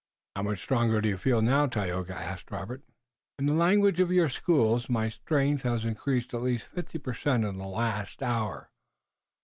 [0.35, 2.81] "How much stronger do you feel now, Tayoga?" asked Robert.
[3.37, 7.45] "In the language of your schools, my strength has increased at least fifty per cent
[7.45, 8.71] in the last hour."